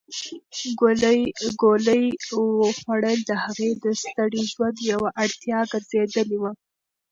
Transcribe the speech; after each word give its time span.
ګولۍ 1.61 2.03
خوړل 2.79 3.19
د 3.29 3.31
هغې 3.43 3.69
د 3.83 3.85
ستړي 4.01 4.43
ژوند 4.51 4.77
یوه 4.91 5.09
اړتیا 5.23 5.59
ګرځېدلې 5.71 6.37
وه. 6.41 6.51